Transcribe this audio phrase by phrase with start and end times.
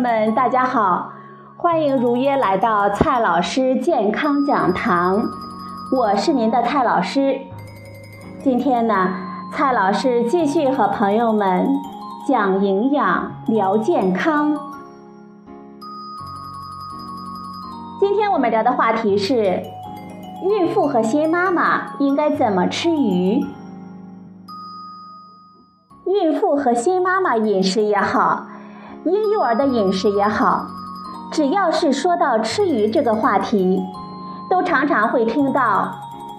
[0.00, 1.12] 们，大家好，
[1.56, 5.22] 欢迎如约来到蔡老师健康讲堂，
[5.96, 7.38] 我是您的蔡老师。
[8.42, 9.14] 今天呢，
[9.52, 11.68] 蔡老师继续和朋友们
[12.26, 14.58] 讲营养、聊健康。
[18.00, 19.62] 今天我们聊的话题是：
[20.42, 23.46] 孕妇和新妈妈应该怎么吃鱼？
[26.06, 28.46] 孕妇和新妈妈饮食也好。
[29.04, 30.66] 婴幼儿的饮食也好，
[31.32, 33.82] 只要是说到吃鱼这个话题，
[34.48, 35.92] 都常常会听到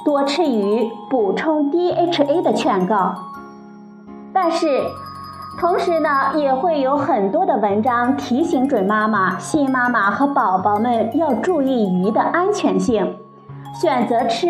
[0.05, 3.13] 多吃鱼、补充 DHA 的劝告。
[4.31, 4.81] 但是，
[5.60, 13.18] 同时呢，也会有很多的文章提醒准妈妈、新妈妈和宝宝们要注意鱼的安全性，
[13.82, 14.48] 选择吃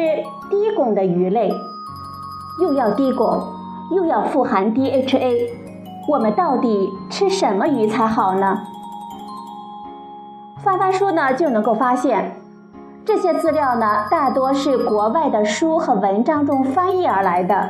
[0.50, 1.52] 低汞的鱼类，
[2.62, 3.42] 又要低汞，
[3.96, 5.62] 又要富含 DHA。
[6.06, 8.59] 我们到底吃什么鱼才好呢？
[10.62, 12.36] 翻翻书呢，就能够发现，
[13.06, 17.70] 这些资料呢，大多是国外的书和文章中翻译而来的，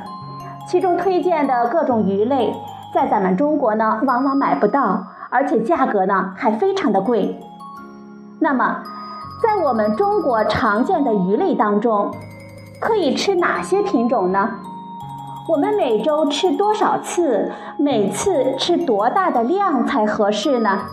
[0.68, 2.56] 其中推荐的各种鱼类，
[2.92, 7.40] 在咱们中国呢，往往买不到，而且价格呢，还非常的贵。
[8.40, 8.80] 那么，
[9.44, 12.12] 在我们中国常见的鱼类当中，
[12.80, 14.50] 可以吃哪些品种呢？
[15.46, 17.52] 我们每周吃多少次？
[17.76, 20.84] 每次吃多大的量才合适呢？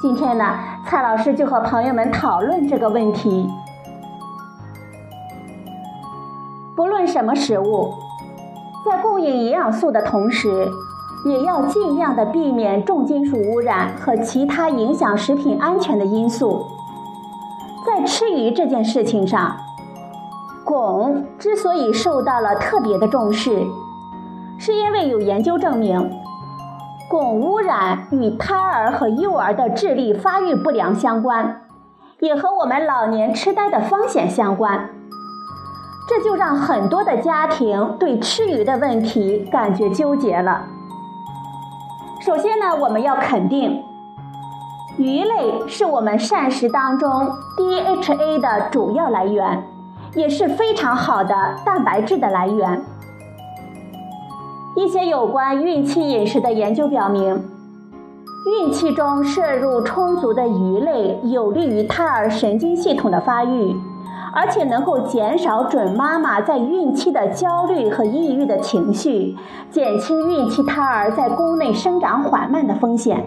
[0.00, 0.44] 今天呢，
[0.86, 3.50] 蔡老师就和朋友们讨论这个问题。
[6.76, 7.92] 不论什么食物，
[8.86, 10.70] 在供应营养素的同时，
[11.26, 16.64] 也要尽量的避免重金属污染和其他影响食品安全的因素。
[17.84, 19.56] 在吃鱼这件事情上。
[20.72, 23.62] 汞之所以受到了特别的重视，
[24.58, 26.10] 是因为有研究证明，
[27.10, 31.60] 汞污染与胎儿和幼儿的智力发育不良相关，
[32.20, 34.88] 也和我们老年痴呆的风险相关。
[36.08, 40.64] 这就让很多的家庭对吃鱼的问题感觉纠结了。
[42.18, 43.84] 首先呢，我们要肯定，
[44.96, 49.62] 鱼类是我们膳食当中 DHA 的主要来源。
[50.14, 51.34] 也是非常好的
[51.64, 52.82] 蛋白质的来源。
[54.76, 57.42] 一些有关孕期饮食的研究表明，
[58.46, 63.76] 孕期中摄入充足的鱼类有利于胎儿神经系统的发育，
[64.34, 69.36] 而且能够减少准妈妈在孕期的焦虑和抑郁的情绪，
[69.70, 73.26] 减轻孕期胎儿在宫内生长缓慢的风险。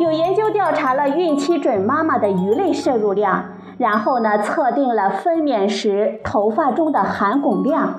[0.00, 3.44] 有研究调查了孕期准妈妈的鱼类摄入量。
[3.80, 7.94] 然后呢，测定了分娩时头发中的含汞量，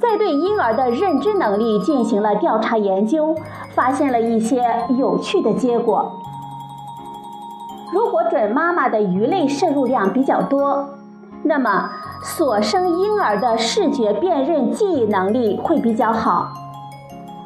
[0.00, 3.34] 再对婴儿的认知能力进行了调查研究，
[3.74, 4.64] 发现了一些
[4.96, 6.10] 有趣的结果。
[7.92, 10.88] 如果准妈妈的鱼类摄入量比较多，
[11.42, 11.90] 那么
[12.22, 16.48] 所生婴儿的视觉辨认记忆能力会比较好。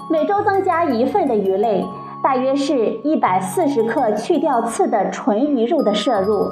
[0.09, 1.85] 每周增加一份的鱼类，
[2.23, 6.49] 大约是一百四十克去掉刺的纯鱼肉的摄入。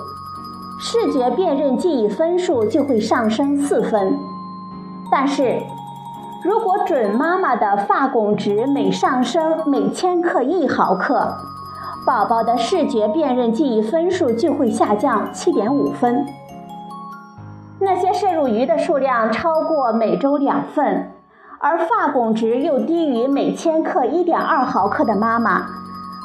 [0.79, 4.19] 视觉辨认记忆分数就会上升四分，
[5.11, 5.61] 但是
[6.45, 11.37] 如果准妈妈的发汞值每上升每千克一毫克，
[12.07, 16.27] 宝宝的视觉辨认记忆分数就会下降七点五分。
[17.81, 21.13] 那些摄入鱼的数量超过每周两份，
[21.61, 25.67] 而发汞值又低于每千克一点二毫克的妈妈，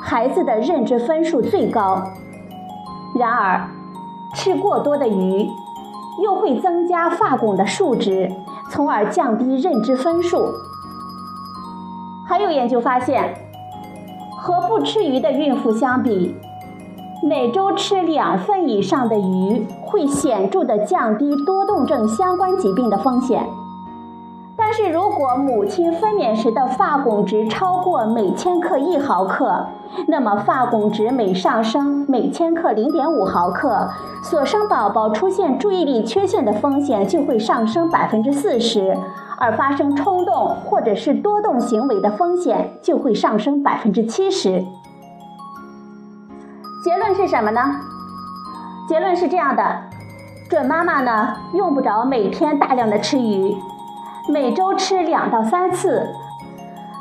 [0.03, 2.03] 孩子的认知分数最高。
[3.17, 3.67] 然而，
[4.33, 5.49] 吃过多的鱼，
[6.23, 8.31] 又会增加发汞的数值，
[8.69, 10.49] 从而降低认知分数。
[12.27, 13.33] 还有研究发现，
[14.37, 16.35] 和不吃鱼的孕妇相比，
[17.23, 23.45] 每周吃两份以上的鱼，会显著的降低多动症相关疾病的风险。
[24.71, 29.65] 但是如果母亲分娩时的发汞值超过每千克一毫克，
[30.05, 33.89] 那么发汞值每上升每千克零点五毫克，
[34.21, 38.95] 所生宝宝出现注意力缺陷的风险就会上升百分之四十，
[39.39, 44.63] 而发生冲动或者是多动行为的风险就会上升百分之七十。
[46.85, 47.59] 结论是什么呢？
[48.87, 49.63] 结论是这样的：
[50.47, 53.57] 准妈妈呢，用不着每天大量的吃鱼。
[54.27, 56.07] 每周吃两到三次，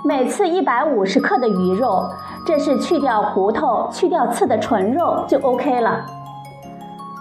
[0.04, 2.08] 每次一百五十克的鱼肉，
[2.46, 6.06] 这是去掉骨头、去掉刺的纯肉就 OK 了。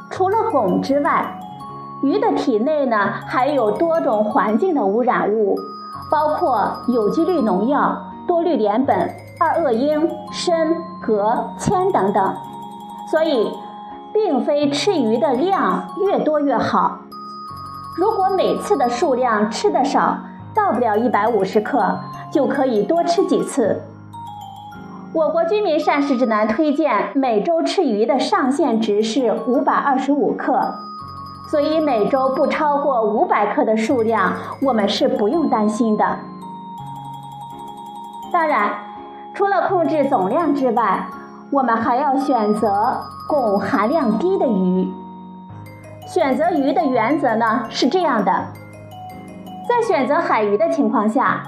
[0.09, 1.25] 除了汞之外，
[2.01, 5.57] 鱼的体内呢还有多种环境的污染物，
[6.09, 7.97] 包括有机氯农药、
[8.27, 9.09] 多氯联苯、
[9.39, 12.33] 二恶英、砷、镉、铅等等。
[13.09, 13.51] 所以，
[14.13, 16.99] 并非吃鱼的量越多越好。
[17.97, 20.19] 如果每次的数量吃的少，
[20.53, 21.97] 到不了一百五十克，
[22.31, 23.81] 就可以多吃几次。
[25.13, 30.75] 我国居民膳食指南推荐每周吃鱼的上限值是五百二十五克，
[31.49, 36.19] 所以每周不超过五百克的数量，我们是不用担心的。
[38.31, 38.71] 当然，
[39.33, 41.07] 除了控制总量之外，
[41.51, 42.97] 我们还要选择
[43.27, 44.93] 汞含量低的鱼。
[46.07, 48.31] 选择鱼的原则呢是这样的：
[49.67, 51.43] 在选择海鱼的情况下，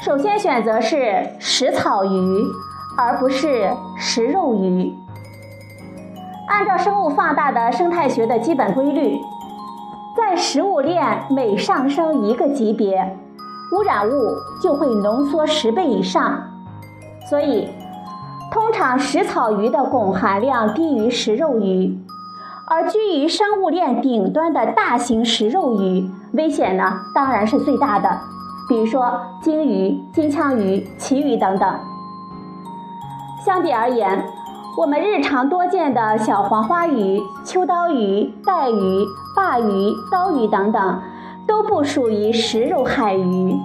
[0.00, 2.44] 首先选择是食草鱼。
[3.00, 4.92] 而不是食肉鱼。
[6.48, 9.16] 按照生物放大的生态学的基本规律，
[10.16, 13.16] 在食物链每上升一个级别，
[13.70, 16.42] 污染物就会浓缩十倍以上。
[17.30, 17.68] 所以，
[18.50, 21.96] 通常食草鱼的汞含量低于食肉鱼，
[22.70, 28.10] 而居于生物链顶端的大型食肉鱼，危险呢当然是最大的。
[28.68, 31.74] 比如说鲸鱼、金枪鱼、旗鱼等等。
[33.42, 34.22] 相比而言，
[34.76, 41.00] 我们日常多见的小黄花鱼、秋刀鱼、带鱼、鲅鱼、刀鱼等等，
[41.46, 43.58] 都不属于食肉海鱼。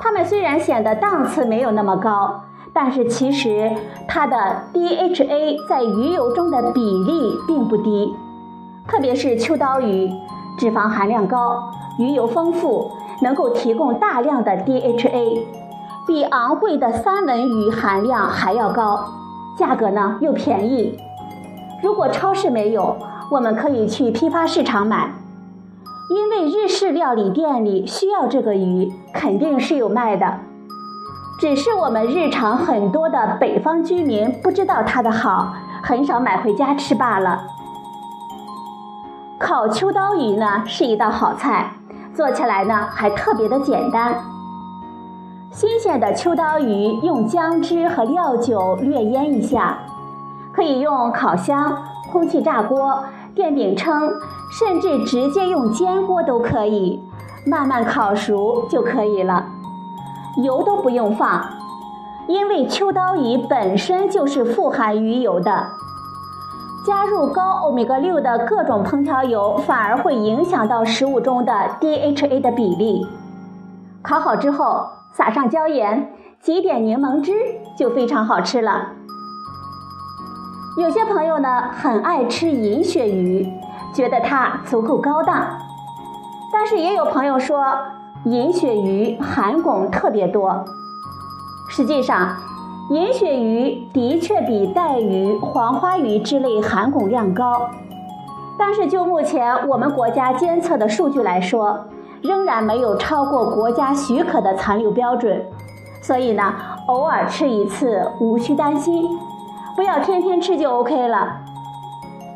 [0.00, 2.43] 它们虽然显得档次没有那么高，
[2.74, 3.70] 但是其实
[4.08, 4.36] 它的
[4.74, 8.12] DHA 在鱼油中的比例并不低。
[8.88, 10.10] 特别是秋刀鱼，
[10.58, 12.90] 脂肪含量高，鱼油丰富，
[13.22, 15.42] 能够提供大量的 DHA。
[16.06, 19.06] 比昂贵的三文鱼含量还要高，
[19.56, 20.98] 价格呢又便宜。
[21.82, 22.96] 如果超市没有，
[23.30, 25.12] 我们可以去批发市场买，
[26.10, 30.40] 因为日式料理店里需要这个鱼，肯定是有卖的。
[31.38, 35.52] 只是我们日常很多的北方居民不知道它的好，
[35.82, 37.42] 很少买回家吃罢了。
[39.38, 41.72] 烤秋刀鱼呢是一道好菜，
[42.14, 44.14] 做起来呢还特别的简单。
[45.50, 49.78] 新鲜的秋刀鱼用姜汁和料酒略腌一下，
[50.52, 51.76] 可以用烤箱、
[52.10, 53.04] 空气炸锅、
[53.34, 54.10] 电饼铛，
[54.50, 57.02] 甚至直接用煎锅都可以，
[57.44, 59.44] 慢慢烤熟就可以了。
[60.42, 61.44] 油都不用放，
[62.26, 65.66] 因为秋刀鱼本身就是富含鱼油的，
[66.86, 73.06] 加入高欧米伽六的各种烹调油，反而会影响到食物中的 DHA 的比例。
[74.02, 74.86] 烤好之后。
[75.16, 77.32] 撒上椒盐，挤点柠檬汁，
[77.78, 78.88] 就非常好吃了。
[80.76, 83.48] 有些朋友呢很爱吃银鳕鱼，
[83.94, 85.46] 觉得它足够高档。
[86.52, 87.64] 但是也有朋友说，
[88.24, 90.64] 银鳕鱼含汞特别多。
[91.68, 92.36] 实际上，
[92.90, 97.68] 银鳕鱼的确比带鱼、黄花鱼之类含汞量高，
[98.58, 101.86] 但是就目前我们国家监测的数据来说。
[102.22, 105.44] 仍然没有超过国家许可的残留标准，
[106.00, 106.54] 所以呢，
[106.88, 109.06] 偶尔吃一次无需担心，
[109.76, 111.40] 不要天天吃就 OK 了。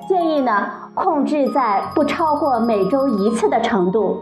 [0.07, 4.19] 建议呢，控制在不超过每周一次的程度。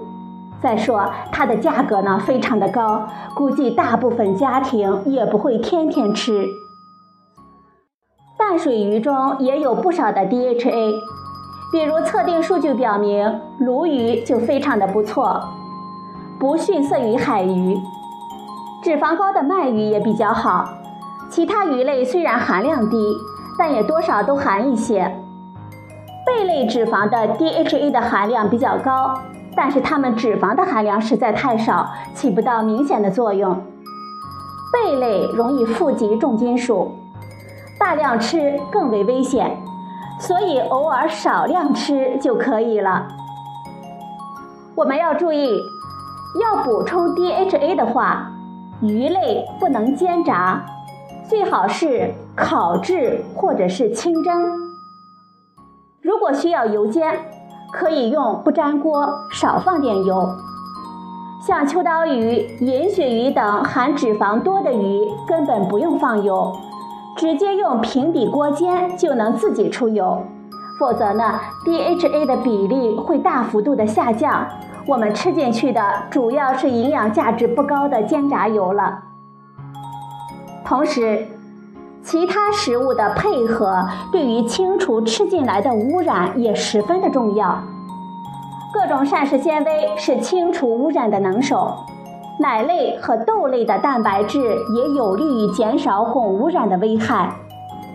[0.62, 6.46] 再说它的价格呢，非常的高，估计大部分家庭也不会天天吃。
[8.38, 10.94] 淡水鱼中也有不少的 DHA。
[11.72, 15.42] 比如测定数据表明，鲈鱼就非常的不错，
[16.38, 17.76] 不逊色于海鱼。
[18.82, 20.68] 脂肪高的鳗鱼也比较好。
[21.28, 22.96] 其他鱼类虽然含量低，
[23.58, 25.12] 但也多少都含一些。
[26.24, 29.20] 贝类脂肪的 DHA 的含量比较高，
[29.56, 33.62] 但是它们脂肪的含量实在太少，起不到明显的作用。
[34.72, 36.92] 贝类容易富集重金属，
[37.80, 39.56] 大量吃更为危险。
[40.18, 43.06] 所以偶尔少量吃就可以了。
[44.74, 45.60] 我们要注意，
[46.40, 48.30] 要补充 DHA 的话，
[48.80, 50.64] 鱼类不能煎炸，
[51.28, 54.42] 最好是烤制或者是清蒸。
[56.00, 57.18] 如果需要油煎，
[57.78, 60.26] 可以用不粘锅，少放点油。
[61.46, 66.56] 像秋刀鱼、银鳕鱼等含脂肪多的鱼，根本不用放油。
[67.18, 70.22] 直接用平底锅煎就能自己出油，
[70.78, 74.46] 否则呢，DHA 的比例会大幅度的下降，
[74.86, 79.02] 我们吃进去的主要是营养价值不高的煎炸油了。
[80.64, 81.26] 同时，
[82.06, 87.60] 其他食物的配合对于清除吃进来的污染也十分的重要。
[88.72, 91.74] 各种膳食纤维是清除污染的能手。
[92.38, 94.38] 奶类和豆类的蛋白质
[94.76, 97.28] 也有利于减少汞污染的危害。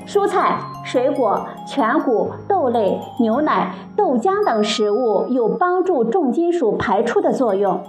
[0.06, 7.80] 蔬菜、水果、全谷、豆类、牛奶、豆浆等食物有帮助重金属排出的作用，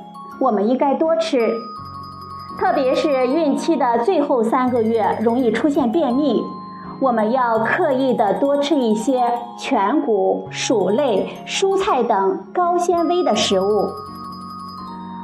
[0.41, 1.53] 我们应该多吃。
[2.59, 6.43] 特别是孕期的最后三个月，容易出现便秘，
[7.01, 9.23] 我们要刻意的多吃一些
[9.59, 13.89] 全谷、薯类、蔬菜等高纤维的食物。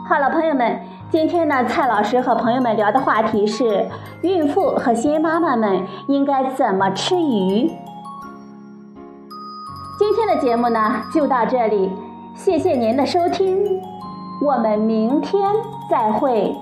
[0.09, 0.81] 好了，朋友们。
[1.11, 3.89] 今天呢，蔡老师和朋友们聊的话题是
[4.21, 7.71] 孕妇和新妈妈们应该怎么吃鱼。
[9.99, 11.91] 今天的节目呢就到这里，
[12.35, 13.81] 谢谢您的收听，
[14.45, 15.51] 我们明天
[15.91, 16.55] 再会。